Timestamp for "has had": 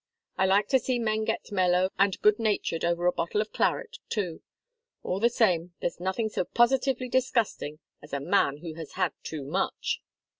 8.73-9.11